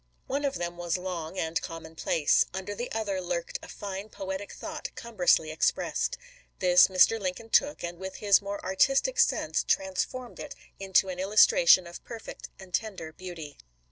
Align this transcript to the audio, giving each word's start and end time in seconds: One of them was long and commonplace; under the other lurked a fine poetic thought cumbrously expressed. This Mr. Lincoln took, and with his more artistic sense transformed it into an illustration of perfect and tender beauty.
One 0.25 0.43
of 0.45 0.55
them 0.55 0.77
was 0.77 0.97
long 0.97 1.37
and 1.37 1.61
commonplace; 1.61 2.47
under 2.55 2.73
the 2.73 2.91
other 2.91 3.21
lurked 3.21 3.59
a 3.61 3.67
fine 3.67 4.09
poetic 4.09 4.51
thought 4.51 4.87
cumbrously 4.95 5.51
expressed. 5.51 6.17
This 6.57 6.87
Mr. 6.87 7.19
Lincoln 7.19 7.51
took, 7.51 7.83
and 7.83 7.99
with 7.99 8.15
his 8.15 8.41
more 8.41 8.59
artistic 8.65 9.19
sense 9.19 9.63
transformed 9.63 10.39
it 10.39 10.55
into 10.79 11.09
an 11.09 11.19
illustration 11.19 11.85
of 11.85 12.03
perfect 12.03 12.49
and 12.57 12.73
tender 12.73 13.13
beauty. 13.13 13.59